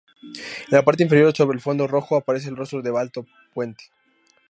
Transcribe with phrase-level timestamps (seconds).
[0.67, 3.91] En la parte inferior sobre el fondo rojo, aparece el rostro de Balto Puente.